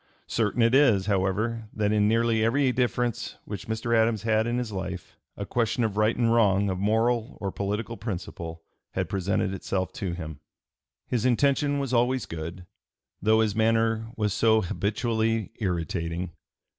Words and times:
Certain 0.25 0.63
it 0.63 0.73
is, 0.73 1.05
however, 1.05 1.65
that 1.71 1.91
in 1.91 2.07
nearly 2.07 2.43
every 2.43 2.71
difference 2.71 3.37
which 3.45 3.67
Mr. 3.67 3.95
Adams 3.95 4.23
had 4.23 4.47
in 4.47 4.57
his 4.57 4.71
life 4.71 5.15
a 5.37 5.45
question 5.45 5.83
of 5.83 5.95
right 5.95 6.15
and 6.17 6.33
wrong, 6.33 6.71
of 6.71 6.79
moral 6.79 7.37
or 7.39 7.51
political 7.51 7.95
principle, 7.95 8.63
had 8.93 9.07
presented 9.07 9.53
itself 9.53 9.93
to 9.93 10.13
him. 10.13 10.39
His 11.05 11.23
intention 11.23 11.77
was 11.77 11.93
always 11.93 12.25
good, 12.25 12.65
though 13.21 13.41
his 13.41 13.53
manner 13.55 14.07
was 14.17 14.33
so 14.33 14.61
habitually 14.61 15.51
irritating. 15.59 16.31